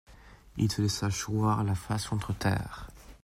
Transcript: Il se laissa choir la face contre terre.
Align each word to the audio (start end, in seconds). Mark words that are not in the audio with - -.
Il 0.57 0.71
se 0.71 0.81
laissa 0.81 1.11
choir 1.11 1.63
la 1.63 1.75
face 1.75 2.07
contre 2.07 2.33
terre. 2.33 2.89